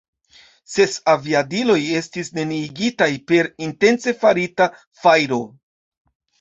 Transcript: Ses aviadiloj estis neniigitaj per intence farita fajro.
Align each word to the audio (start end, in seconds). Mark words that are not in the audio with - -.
Ses 0.75 0.95
aviadiloj 1.13 1.75
estis 1.99 2.33
neniigitaj 2.39 3.11
per 3.29 3.53
intence 3.69 4.17
farita 4.25 4.71
fajro. 5.05 5.43